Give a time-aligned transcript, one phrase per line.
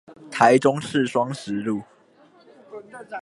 [0.31, 1.83] 台中市雙十路